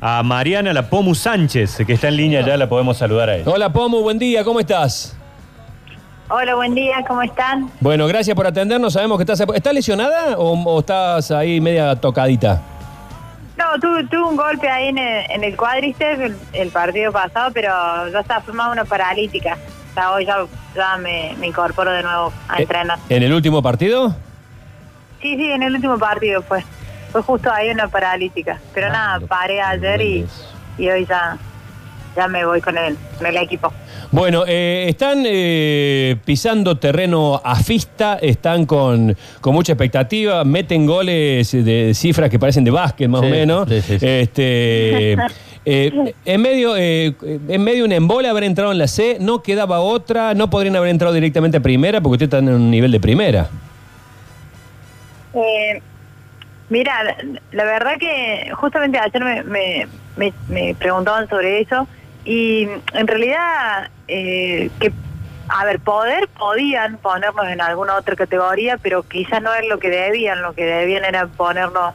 [0.00, 3.50] a Mariana La Pomu Sánchez, que está en línea, ya la podemos saludar a ella.
[3.50, 5.16] Hola Pomu, buen día, ¿cómo estás?
[6.28, 7.68] Hola, buen día, ¿cómo están?
[7.80, 9.40] Bueno, gracias por atendernos, sabemos que estás...
[9.40, 12.62] ¿Estás lesionada o, o estás ahí media tocadita?
[13.56, 17.50] No, tuve, tuve un golpe ahí en el, en el cuádriceps el, el partido pasado,
[17.52, 17.68] pero
[18.12, 19.58] ya está formada una paralítica.
[19.90, 20.36] O sea, hoy ya,
[20.76, 23.00] ya me, me incorporo de nuevo a Eh, entrenar.
[23.08, 24.10] ¿En el último partido?
[25.20, 26.62] Sí, sí, en el último partido fue.
[27.12, 28.60] Fue justo ahí una paralítica.
[28.74, 30.26] Pero Ah, nada, paré ayer y,
[30.78, 31.36] y hoy ya,
[32.16, 33.72] ya me voy con el, con el equipo.
[34.10, 41.92] Bueno, eh, están eh, pisando terreno afista, están con, con mucha expectativa, meten goles de
[41.94, 43.68] cifras que parecen de básquet más Sí, o menos.
[43.68, 44.06] sí, sí, sí.
[44.06, 45.12] Este,
[45.66, 47.14] eh, en medio, eh,
[47.48, 50.88] en medio un embole haber entrado en la C, no quedaba otra, no podrían haber
[50.88, 53.48] entrado directamente a primera porque ustedes están en un nivel de primera.
[56.70, 57.16] Mira,
[57.52, 61.88] la, verdad que justamente ayer me, me, preguntaban sobre eso
[62.24, 64.92] y en realidad eh, que,
[65.48, 69.88] a ver, poder podían ponernos en alguna otra categoría, pero quizás no es lo que
[69.88, 71.94] debían, lo que debían era ponernos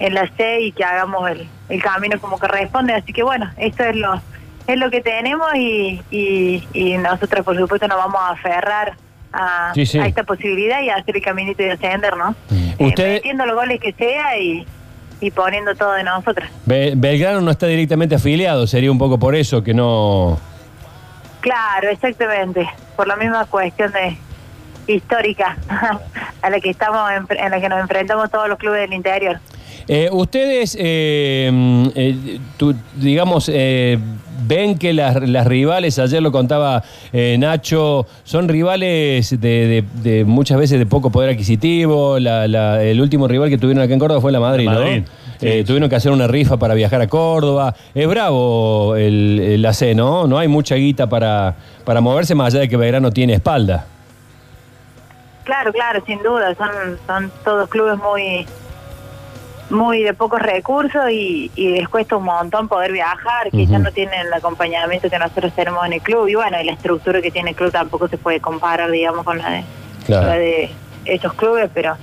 [0.00, 3.50] en la C y que hagamos el, el camino como que responde, así que bueno,
[3.56, 4.20] esto es lo
[4.66, 8.96] es lo que tenemos y, y, y nosotros por supuesto nos vamos a aferrar
[9.32, 9.98] a, Sí, sí.
[9.98, 12.34] a esta posibilidad y a hacer el caminito de ascender, ¿no?
[12.50, 14.66] Eh, Usted- metiendo los goles que sea y,
[15.20, 16.50] y poniendo todo de nosotras.
[16.66, 20.38] Be- Belgrano no está directamente afiliado, sería un poco por eso que no...
[21.40, 22.68] Claro, exactamente.
[22.96, 24.16] Por la misma cuestión de
[24.86, 25.56] histórica
[26.42, 29.38] a la que estamos en, en la que nos enfrentamos todos los clubes del interior.
[29.88, 33.98] Eh, ustedes, eh, mm, eh, tú, digamos, eh,
[34.46, 40.24] ven que las, las rivales, ayer lo contaba eh, Nacho, son rivales de, de- de
[40.24, 42.18] muchas veces de poco poder adquisitivo.
[42.18, 44.86] La- la- el último rival que tuvieron acá en Córdoba fue la Madrid, La ¿no?
[44.86, 45.04] Sí.
[45.40, 47.74] Eh, tuvieron que hacer una rifa para viajar a Córdoba.
[47.94, 50.26] Es bravo el, el AC, ¿no?
[50.26, 53.86] No hay mucha guita para, para moverse más allá de que Belgrano tiene espalda.
[55.44, 56.54] Claro, claro, sin duda.
[56.56, 56.68] Son,
[57.06, 58.46] son todos clubes muy
[59.70, 63.82] muy de pocos recursos y, y les cuesta un montón poder viajar, quizás Ujú.
[63.84, 67.20] no tienen el acompañamiento que nosotros tenemos en el club y bueno, y la estructura
[67.20, 69.64] que tiene el club tampoco se puede comparar, digamos, con la de,
[70.06, 70.26] Claro.
[70.28, 70.70] la de
[71.04, 71.96] esos clubes, pero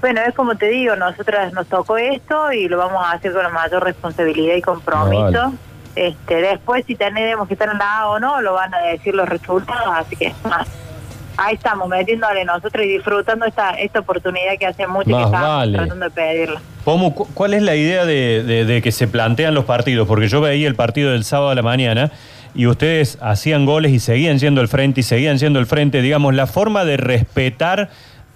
[0.00, 3.42] bueno, es como te digo, nosotras nos tocó esto y lo vamos a hacer con
[3.42, 5.22] la mayor responsabilidad y compromiso.
[5.32, 5.56] Vale.
[5.94, 9.14] Este, después si tenemos que estar en la A o no, lo van a decir
[9.14, 10.66] los resultados, así que más.
[11.36, 15.48] Ahí estamos, metiéndole nosotros y disfrutando esta esta oportunidad que hace mucho Más que estamos
[15.48, 15.78] vale.
[15.78, 16.60] tratando de pedirla.
[16.84, 20.06] Pomu, cu- ¿cuál es la idea de, de- de que se plantean los partidos?
[20.06, 22.10] Porque yo veía el partido del sábado a la mañana
[22.54, 26.02] y ustedes hacían goles y seguían siendo el frente y seguían siendo el frente.
[26.02, 27.88] Digamos, la forma de respetar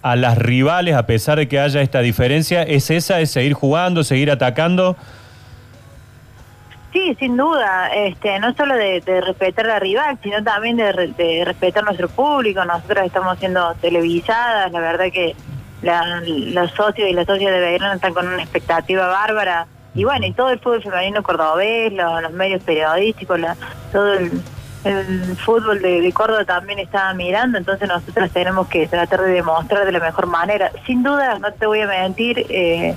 [0.03, 4.05] a las rivales a pesar de que haya esta diferencia es esa, es seguir jugando,
[4.05, 4.97] seguir atacando.
[6.93, 11.45] Sí, sin duda, este, no solo de, de respetar a rival, sino también de, de
[11.45, 12.65] respetar nuestro público.
[12.65, 15.37] Nosotros estamos siendo televisadas, la verdad que
[15.83, 19.67] los socios y las socias de Belgrano están con una expectativa bárbara.
[19.95, 23.41] Y bueno, y todo el fútbol femenino cordobés, los, medios periodísticos,
[23.93, 24.31] todo el,
[25.45, 29.99] fútbol de, Córdoba también está mirando, entonces nosotros tenemos que tratar de demostrar de la
[29.99, 30.71] mejor manera.
[30.87, 32.95] Sin duda, no te voy a mentir, eh,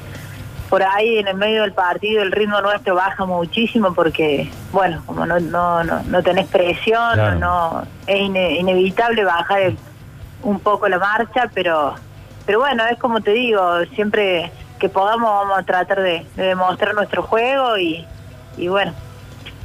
[0.70, 5.26] por ahí en el medio del partido el ritmo nuestro baja muchísimo porque, bueno, como
[5.26, 7.40] no no no, no tenés presión, Claro.
[7.40, 9.78] no es ine- inevitable bajar el-
[10.44, 11.96] un poco la marcha, pero
[12.46, 16.94] pero bueno, es como te digo, siempre que podamos vamos a tratar de, de demostrar
[16.96, 18.06] nuestro juego y,
[18.58, 18.94] y bueno,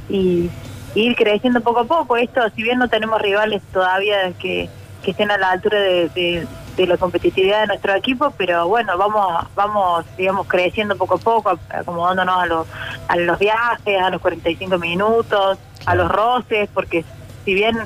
[0.09, 0.49] y
[0.93, 2.17] ir creciendo poco a poco.
[2.17, 4.69] Esto, si bien no tenemos rivales todavía que,
[5.03, 8.97] que estén a la altura de, de- de la competitividad de nuestro equipo, pero bueno,
[8.97, 12.67] vamos, vamos, digamos, creciendo poco a poco, acomodándonos a los,
[13.07, 17.05] a los viajes, a los 45 minutos, a los roces, porque
[17.45, 17.77] si bien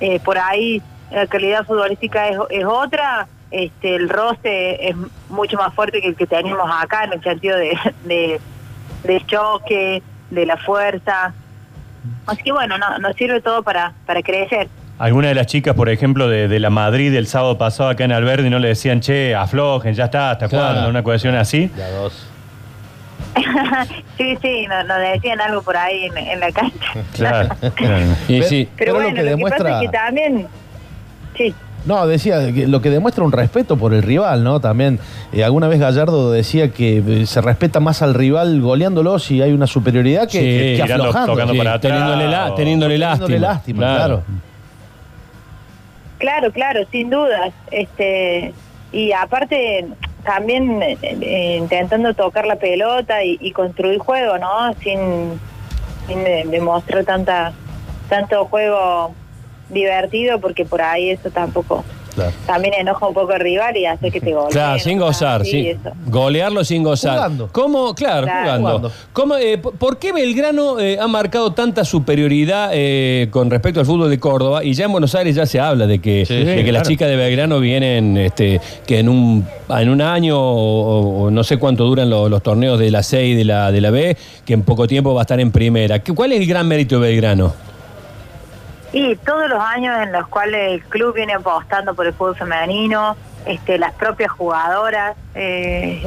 [0.00, 4.96] eh, por ahí la calidad futbolística es, es otra, este, el roce es
[5.30, 8.40] mucho más fuerte que el que tenemos acá en el sentido de, de,
[9.04, 11.32] de choque, de la fuerza.
[12.26, 14.68] Así que bueno, no, nos sirve todo para, para crecer.
[14.98, 18.12] Algunas de las chicas, por ejemplo, de, de la Madrid del sábado pasado acá en
[18.12, 20.72] Alberdi, no le decían, che, aflojen, ya está, ¿hasta Claro.
[20.74, 20.90] cuándo?
[20.90, 21.70] Una cuestión así.
[21.76, 22.26] Ya dos.
[24.16, 26.76] sí, sí, nos, nos decían algo por ahí en, en la cancha.
[27.14, 28.06] Claro, claro.
[28.28, 28.68] Y Pero- sí.
[28.76, 30.46] Pero, Pero lo bueno, que lo que, demuestra- pasa es que también...
[31.36, 31.54] Sí.
[31.86, 34.58] No, decía que lo que demuestra un respeto por el rival, ¿no?
[34.60, 34.98] También
[35.32, 39.52] eh, alguna vez Gallardo decía que eh, se respeta más al rival goleándolo si hay
[39.52, 41.32] una superioridad que, Sí, que- aflojando.
[41.32, 41.92] tocando Sí, para atrás.
[41.92, 43.26] teniéndole, la- o- teniéndole lástima.
[43.26, 43.96] Teniéndole lástima, claro.
[43.96, 44.22] Claro,
[46.52, 47.52] claro, sin dudas.
[47.70, 48.52] Este,
[48.92, 49.86] y aparte,
[50.24, 54.72] también eh, intentando tocar la pelota y, construir juego, ¿no?
[54.74, 55.40] Sin,
[56.06, 57.04] sin de- demostrar
[58.08, 59.14] tanto juego
[59.68, 61.84] divertido, porque por ahí eso tampoco
[62.18, 62.32] Claro.
[62.46, 64.50] también enoja un poco al rival y hace que te goleen.
[64.52, 65.72] Claro, sin gozar, sí.
[66.06, 67.14] Golearlo sin gozar.
[67.16, 67.48] Jugando.
[67.52, 67.94] ¿Cómo?
[67.94, 68.40] Claro, Claro.
[68.60, 68.68] jugando.
[68.68, 68.92] Jugando.
[69.12, 74.10] ¿Cómo, eh, ¿Por qué Belgrano eh, ha marcado tanta superioridad eh, con respecto al fútbol
[74.10, 74.64] de Córdoba?
[74.64, 76.86] Y ya en Buenos Aires ya se habla de que, Sí, de sí, que las
[76.88, 81.56] chicas de Belgrano vienen, este, que en un, en un año o, o no sé
[81.58, 84.54] cuánto duran lo- los torneos de la C y de la, de la B, que
[84.54, 85.98] en poco tiempo va a estar en primera.
[86.00, 87.52] ¿Qué- ¿Cuál es el gran mérito de Belgrano?
[88.92, 93.16] Y todos los años en los cuales el club viene apostando por el fútbol femenino,
[93.46, 96.02] este, las propias jugadoras eh,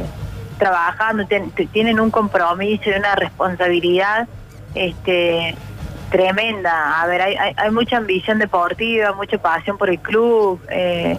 [0.58, 4.28] trabajando, ten- tienen un compromiso y una responsabilidad
[4.74, 5.56] este,
[6.10, 7.02] tremenda.
[7.02, 10.60] A ver, hay, hay, hay mucha ambición deportiva, mucha pasión por el club.
[10.70, 11.18] eh,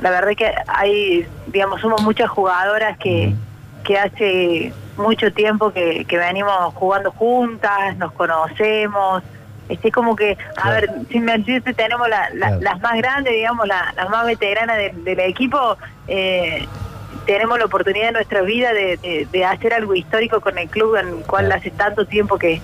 [0.00, 3.32] la verdad es que hay, digamos, somos muchas jugadoras que,
[3.84, 9.22] que hace mucho tiempo que, que venimos jugando juntas, nos conocemos.
[9.68, 10.80] Este, como que, a Claro.
[10.80, 12.60] ver, sin mentirte, tenemos la- la- Claro.
[12.60, 15.78] las más grandes, digamos, la- las más veteranas de- del equipo.
[16.06, 16.68] eh,
[17.24, 20.96] tenemos la oportunidad en nuestra vida de, de- de hacer algo histórico con el club
[20.96, 21.60] en el cual Claro.
[21.60, 22.60] hace tanto tiempo que,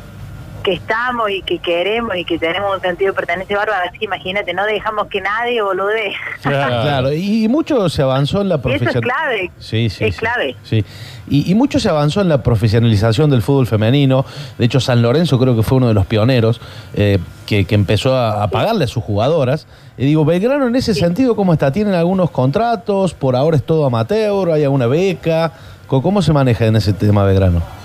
[0.60, 3.88] que estamos y que queremos y que tenemos un sentido de pertenencia bárbaro.
[3.88, 6.12] Así que imagínate, no dejamos que nadie bolude.
[6.42, 9.50] Claro, y mucho se avanzó en la eso es clave.
[9.58, 10.04] Sí, sí.
[10.04, 10.56] es sí, clave.
[10.62, 10.84] Sí.
[11.28, 14.24] Y, y mucho se avanzó en la profesionalización del fútbol femenino.
[14.58, 16.60] De hecho, San Lorenzo creo que fue uno de los pioneros
[16.94, 19.66] eh, que, que empezó a, a pagarle a sus jugadoras.
[19.96, 21.70] Y digo, Belgrano en ese sentido, ¿cómo está?
[21.70, 23.14] ¿Tienen algunos contratos?
[23.14, 24.50] ¿Por ahora es todo amateur?
[24.50, 25.52] ¿Hay alguna beca?
[25.86, 27.79] ¿Cómo, cómo se maneja en ese tema Belgrano?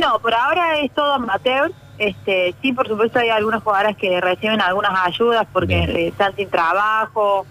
[0.00, 1.72] No, por ahora es todo amateur.
[1.98, 5.90] Este, sí, por supuesto hay algunas jugadoras que reciben algunas ayudas porque Bien.
[5.96, 7.44] eh, están sin trabajo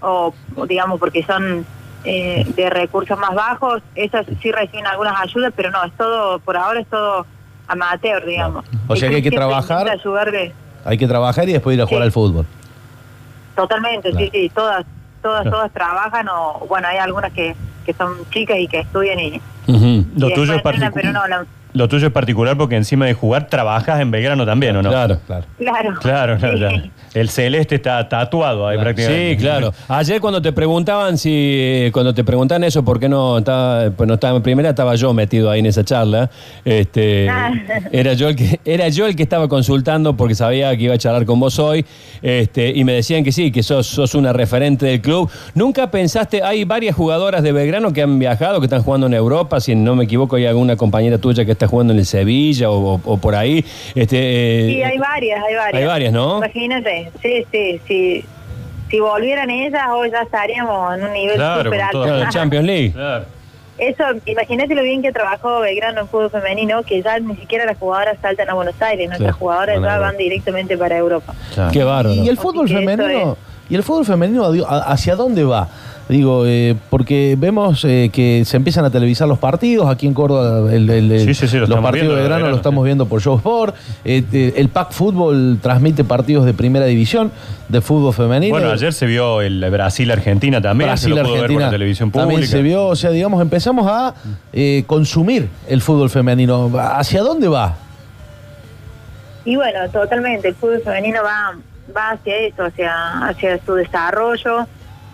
[0.00, 1.66] o, o digamos porque son
[2.04, 3.82] eh, de recursos más bajos.
[3.96, 7.26] Esas sí reciben algunas ayudas, pero no, es todo, por ahora es todo
[7.66, 8.64] amateur, digamos.
[8.86, 9.88] O sea que hay que trabajar.
[9.88, 10.52] ayudarle-
[10.84, 12.06] Hay que trabajar y después ir a jugar Sí.
[12.06, 12.46] al fútbol.
[13.56, 14.24] Totalmente, Claro.
[14.26, 14.86] sí, sí, todas,
[15.22, 15.56] todas, Claro.
[15.56, 19.40] todas trabajan o, bueno, hay algunas que, que son chicas y que estudian y.
[20.16, 21.44] Lo y tuyo, es pero no, la-
[21.74, 24.90] lo tuyo es particular porque encima de jugar trabajas en Belgrano también, ¿o no?
[24.90, 25.18] Claro.
[25.26, 25.44] Claro.
[25.58, 25.94] claro.
[26.00, 26.58] Claro, claro, Sí.
[26.58, 26.82] claro.
[27.14, 28.84] El celeste está tatuado ahí Claro.
[28.94, 29.30] prácticamente.
[29.32, 29.72] Sí, claro.
[29.88, 34.06] Ayer cuando te preguntaban si, eh, cuando te preguntan eso, ¿por qué no estaba, pues
[34.06, 34.70] no estaba en primera?
[34.70, 36.30] Estaba yo metido ahí en esa charla.
[36.64, 37.52] Este, Ah.
[37.92, 40.98] era yo el que, era yo el que estaba consultando porque sabía que iba a
[40.98, 41.84] charlar con vos hoy.
[42.22, 45.30] Este, y me decían que sí, que sos, sos una referente del club.
[45.54, 49.60] Nunca pensaste, hay varias jugadoras de Belgrano que han viajado, que están jugando en Europa.
[49.60, 52.94] Si no me equivoco, hay alguna compañera tuya que está jugando en el Sevilla o,
[52.94, 53.64] o- o por ahí.
[53.94, 55.74] Este, Sí, eh, hay varias, hay varias.
[55.82, 56.38] Hay varias, ¿no?
[56.38, 58.24] Imagínate, sí, sí, sí.
[58.90, 61.92] Si volvieran ellas, hoy ya estaríamos en un nivel Claro, con alto.
[61.92, 62.04] todo.
[62.04, 62.92] Claro, la Champions League.
[62.92, 63.24] Claro.
[63.76, 67.76] Eso, imagínate lo bien que trabajó Belgrano en fútbol femenino, que ya ni siquiera las
[67.78, 71.32] jugadoras saltan a Buenos Aires, nuestras Sí, jugadoras ya van directamente para Europa.
[71.72, 72.14] Qué bárbaro.
[72.14, 73.32] ¿Y el fútbol femenino?
[73.32, 73.38] es.
[73.70, 74.50] ¿Y el fútbol femenino
[74.86, 75.68] hacia dónde va?
[76.08, 80.72] Digo, eh, porque vemos eh, que se empiezan a televisar los partidos, aquí en Córdoba
[80.72, 82.82] el, el- el- Sí, sí, sí, lo los partidos viendo, de verano verano, lo estamos
[82.82, 83.74] viendo por Show Sport,
[84.06, 87.30] eh, eh, el PAC Fútbol transmite partidos de primera división
[87.68, 88.54] de fútbol femenino.
[88.54, 90.88] Bueno, ayer se vio el Brasil-Argentina también.
[90.96, 93.42] se Brasil, lo pudo ver por Argentina la televisión también se vio, o sea, digamos,
[93.42, 94.14] empezamos a
[94.54, 96.70] eh, consumir el fútbol femenino.
[96.78, 97.76] ¿Hacia dónde va?
[99.44, 101.56] Y bueno, totalmente, el fútbol femenino va,
[101.94, 104.66] va hacia eso, hacia, hacia su desarrollo,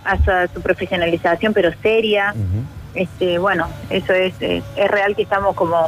[0.04, 2.34] hacia su profesionalización, pero seria.
[2.94, 5.86] este Bueno, eso es, es, es real que estamos como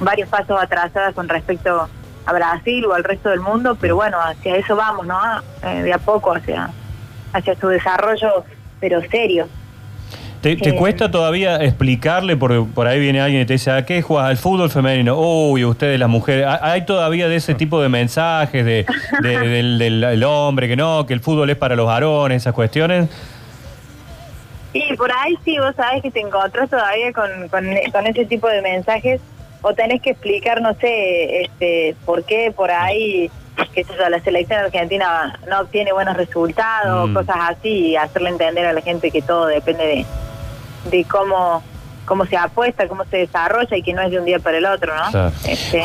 [0.00, 1.88] varios pasos atrasadas con respecto
[2.26, 5.18] a Brasil o al resto del mundo, pero bueno, hacia eso vamos, ¿no?
[5.62, 6.70] Eh, de a poco, hacia,
[7.32, 8.44] hacia su desarrollo,
[8.80, 9.48] pero serio.
[10.42, 10.76] ¿Te, te Eh.
[10.76, 12.36] cuesta todavía explicarle?
[12.36, 14.30] Porque por ahí viene alguien y te dice, ¿a qué juegas?
[14.30, 15.18] ¿Al fútbol femenino?
[15.18, 16.46] Uy, ustedes las mujeres.
[16.46, 18.86] ¿Hay hay todavía de ese tipo de mensajes de,
[19.20, 22.52] de- del, del- del hombre que no, que el fútbol es para los varones, esas
[22.54, 23.08] cuestiones?
[24.98, 28.60] Por ahí sí, vos sabés que te encontrás todavía con, con, con ese tipo de
[28.60, 29.20] mensajes
[29.62, 33.30] o tenés que explicar, no sé, este, por qué por ahí,
[33.74, 37.14] que la selección argentina no obtiene buenos resultados, Mm.
[37.14, 40.06] cosas así, y hacerle entender a la gente que todo depende de,
[40.90, 41.62] de cómo
[42.04, 44.64] cómo se apuesta, cómo se desarrolla y que no es de un día para el
[44.64, 45.10] otro, ¿no?
[45.10, 45.32] Claro.
[45.46, 45.82] Este,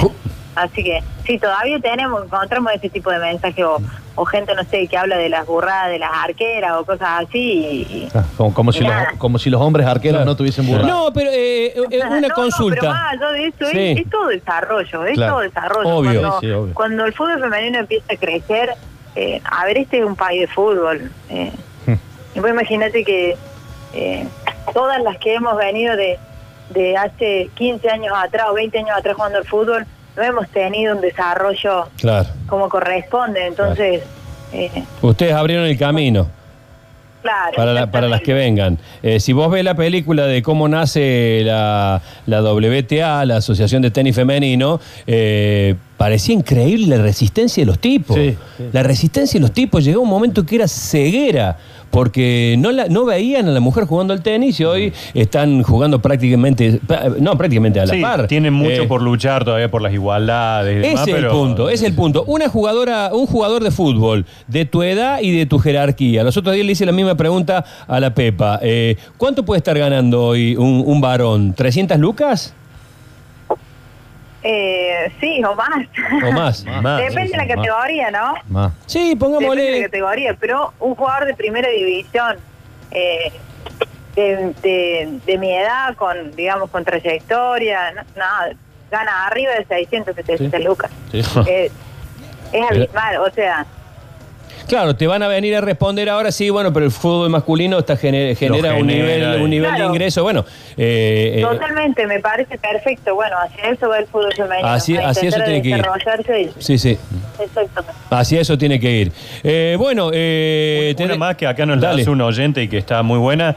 [0.56, 3.82] así que sí, todavía tenemos, encontramos ese tipo de mensajes o,
[4.16, 7.40] o gente, no sé, que habla de las burradas de las arqueras o cosas así
[7.40, 9.14] y- Ah, Como, como si, los, Nada.
[9.18, 10.26] como si los hombres arqueros Claro.
[10.32, 10.88] no tuviesen burrada.
[10.88, 12.80] No, pero eh, eh, una no, consulta.
[12.82, 13.80] pero más allá de eso, Sí.
[13.80, 15.34] es, es todo desarrollo, es Claro.
[15.34, 15.90] todo desarrollo.
[15.96, 16.20] Obvio.
[16.22, 16.74] Cuando, Sí, sí, obvio.
[16.74, 18.74] cuando el fútbol femenino empieza a crecer,
[19.16, 21.12] eh, a ver, este es un país de fútbol.
[21.30, 21.52] Eh,
[21.88, 21.94] Hmm.
[22.36, 23.36] y vos imagínate que
[23.96, 24.28] eh,
[24.74, 26.18] todas las que hemos venido de,
[26.70, 30.96] de hace 15 años atrás o 20 años atrás jugando al fútbol, no hemos tenido
[30.96, 32.30] un desarrollo Claro.
[32.48, 33.46] como corresponde.
[33.48, 34.02] Entonces,
[34.52, 36.28] eh, Ustedes abrieron el camino.
[37.22, 37.56] claro.
[37.56, 38.78] Para, la- para las que vengan.
[39.02, 43.92] Eh, si vos ves la película de cómo nace la, la WTA, la Asociación de
[43.92, 48.16] Tenis Femenino, eh, parecía increíble la resistencia de los tipos.
[48.16, 48.64] Sí, sí.
[48.72, 51.58] La resistencia de los tipos llegó a un momento que era ceguera,
[51.92, 56.02] porque no, la, no veían a la mujer jugando al tenis y hoy están jugando
[56.02, 56.80] prácticamente,
[57.20, 58.28] no, prácticamente a la Sí, par.
[58.28, 60.78] tienen mucho Eh, por luchar todavía por las igualdades.
[60.80, 62.24] ese demás, es el punto, ese es el punto.
[62.26, 66.24] Una jugadora, un jugador de fútbol de tu edad y de tu jerarquía.
[66.24, 68.60] Los otros días le hice la misma pregunta a la Pepa.
[68.64, 71.56] Eh, ¿Cuánto puede estar ganando hoy un, un varón?
[71.56, 72.56] ¿300 lucas
[74.44, 75.70] Eh, sí, o más.
[76.24, 76.66] o más?
[76.82, 77.56] Más, Depende sí, de la sí, más.
[77.56, 78.34] categoría, ¿no?
[78.50, 78.74] Más.
[78.88, 79.82] Sí, Depende de la pongámosle.
[79.84, 82.38] categoría, pero un jugador de primera división
[82.92, 83.32] eh,
[84.16, 88.58] de, de- de mi edad, con digamos con trayectoria, no, no,
[88.92, 90.92] gana arriba de 600, 700 lucas.
[91.12, 91.22] Sí.
[91.48, 91.72] Eh,
[92.52, 93.66] es abismal, o sea,
[94.68, 97.96] Claro, te van a venir a responder ahora, sí, bueno, pero el fútbol masculino está
[97.98, 100.24] gener- genera, un genera nivel, un nivel de ingreso.
[100.24, 100.46] Bueno,
[100.78, 103.14] eh, eh, totalmente, me parece perfecto.
[103.14, 104.68] Bueno, hacia eso va el fútbol femenino.
[104.68, 105.84] Así- eso tiene que ir.
[106.40, 106.98] y- sí, sí.
[107.40, 107.84] Exacto.
[108.10, 109.12] Hacia eso tiene que ir.
[109.44, 113.04] Eh, bueno, eh, Una más que acá nos la hace un oyente y que está
[113.04, 113.56] muy buena.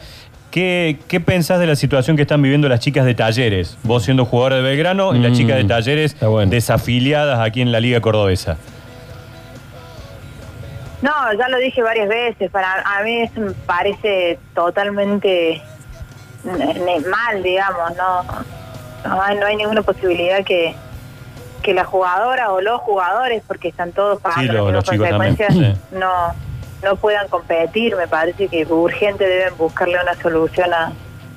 [0.50, 3.76] ¿Qué, ¿Qué pensás de la situación que están viviendo las chicas de talleres?
[3.82, 6.50] Vos siendo jugadora de Belgrano y las Mm, chicas de talleres está bueno.
[6.50, 8.56] desafiliadas aquí en la Liga Cordobesa.
[11.02, 12.50] No, ya lo dije varias veces.
[12.50, 15.60] Para a mí eso me parece totalmente
[16.44, 17.96] mal, digamos.
[17.96, 18.22] No,
[19.04, 20.74] no, hay, no hay ninguna posibilidad que
[21.62, 25.74] que la jugadora o los jugadores, porque están todos pagando lo- las consecuencias, sí.
[25.90, 26.32] no
[26.84, 27.96] no puedan competir.
[27.96, 30.92] Me parece que urgente deben buscarle una solución a,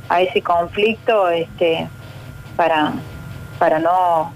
[0.08, 1.88] a ese conflicto, este,
[2.56, 2.92] para
[3.58, 4.32] para no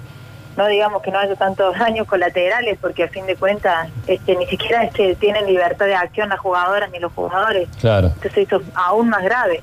[0.57, 4.45] no digamos que no haya tantos daños colaterales porque a fin de cuentas este ni
[4.47, 7.67] siquiera es que tienen libertad de acción las jugadoras ni los jugadores.
[7.79, 8.07] Claro.
[8.07, 9.61] entonces eso es aún más grave.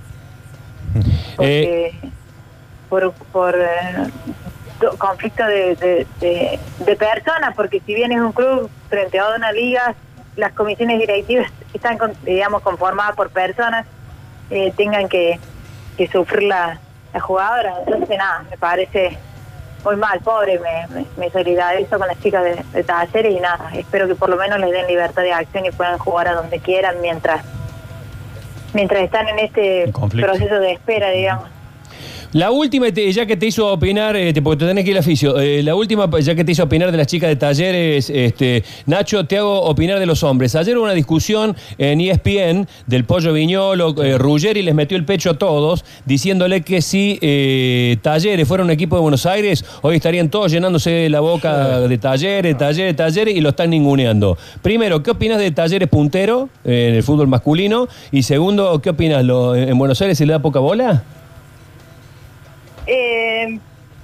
[1.37, 1.95] Porque
[2.89, 4.11] por por eh,
[4.99, 9.53] conflicto de, de, de- de personas porque si bien es un club frente a una
[9.53, 9.95] liga
[10.37, 13.87] las comisiones directivas están digamos conformadas por personas
[14.51, 15.39] eh, tengan que,
[15.97, 16.81] que sufrir la,
[17.15, 17.75] la jugadora.
[17.87, 19.19] Entonces nada me parece
[19.85, 23.71] muy mal, pobre, me, me, me solidarizo con las chicas de, de talleres y nada,
[23.75, 26.59] espero que por lo menos les den libertad de acción y puedan jugar a donde
[26.61, 27.45] quieran mientras
[28.73, 31.49] mientras están en este proceso de espera, digamos.
[32.33, 35.37] La última, ya que te hizo opinar, este, porque te tenés que ir al oficio,
[35.41, 39.25] eh, la última, ya que te hizo opinar de las chicas de talleres, este, Nacho,
[39.27, 40.55] te hago opinar de los hombres.
[40.55, 45.31] Ayer hubo una discusión en ESPN del Pollo Viñolo, eh, Ruggeri les metió el pecho
[45.31, 50.31] a todos, diciéndole que si eh, Talleres fuera un equipo de Buenos Aires, hoy estarían
[50.31, 54.39] todos llenándose la boca de Talleres, Talleres, Talleres, y lo están ninguneando.
[54.63, 57.89] Primero, ¿qué opinas de Talleres puntero eh, en el fútbol masculino?
[58.13, 59.25] Y segundo, ¿qué opinas?
[59.25, 61.03] ¿Lo- ¿En Buenos Aires se le da poca bola?
[62.87, 63.59] Eh,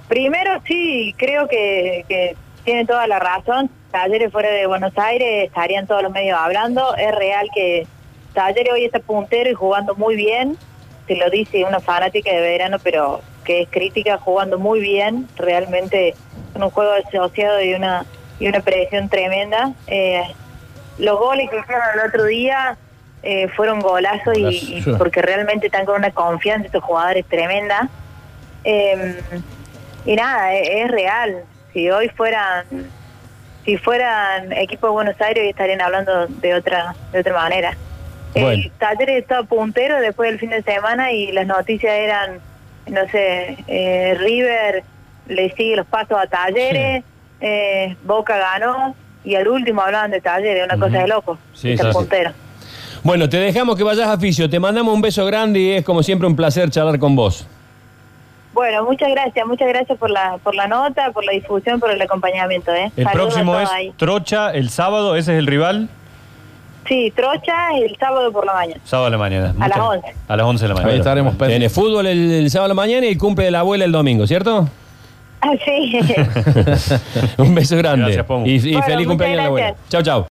[0.07, 3.69] primero sí, creo que, que tiene toda la razón.
[3.91, 6.95] Talleres fuera de Buenos Aires estarían todos los medios hablando.
[6.95, 7.87] Es real que
[8.33, 10.57] Talleres hoy está puntero y jugando muy bien.
[11.07, 15.27] Se lo dice una fanática de verano, pero que es crítica, jugando muy bien.
[15.37, 16.13] Realmente
[16.53, 18.05] con un juego asociado y una
[18.39, 19.71] y una presión tremenda.
[19.87, 20.23] Eh,
[20.97, 22.77] los goles que hicieron el otro día
[23.23, 27.89] eh, fueron golazos y, y porque realmente están con una confianza estos jugadores tremenda.
[28.63, 29.19] Eh,
[30.05, 31.43] y nada, e- es, real.
[31.73, 32.65] Si hoy fueran,
[33.65, 37.77] si fueran equipos de Buenos Aires, hoy estarían hablando de otra, de otra manera.
[38.33, 38.49] Bueno.
[38.49, 42.39] El Talleres estaba puntero después del fin de semana y las noticias eran,
[42.87, 44.83] no sé, eh, River
[45.27, 47.03] le sigue los pasos a Talleres,
[47.41, 51.37] eh, Boca ganó y al último hablaban de Talleres, una cosa de loco.
[51.53, 52.31] Sí, está puntero.
[53.03, 54.49] Bueno, te dejamos que vayas a oficio.
[54.49, 57.47] Te mandamos un beso grande y es como siempre un placer charlar con vos.
[58.57, 62.01] Bueno, muchas gracias, muchas gracias por la por la nota, por la difusión, por el
[62.01, 62.71] acompañamiento.
[62.73, 62.91] ¿eh?
[62.97, 63.93] El Saludos próximo es ahí.
[63.97, 65.89] Trocha el sábado, ese es el rival,
[66.87, 68.81] Sí, Trocha el sábado por la mañana.
[68.83, 69.53] sábado a la mañana.
[69.59, 70.13] A las Muchas- 11.
[70.27, 70.91] A las 11 de la mañana.
[70.93, 73.59] Ahí estaremos Tiene fútbol el, el sábado a la mañana y el cumple de la
[73.59, 74.67] abuela el domingo, ¿cierto?
[75.41, 75.99] Ah, sí.
[77.37, 78.11] un beso grande.
[78.11, 78.25] Gracias.
[78.47, 79.75] Y, y Bueno, feliz cumpleaños a la abuela.
[79.89, 80.25] Chao, chao.